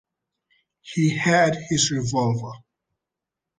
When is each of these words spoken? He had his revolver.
He 0.81 1.15
had 1.15 1.55
his 1.69 1.91
revolver. 1.91 2.53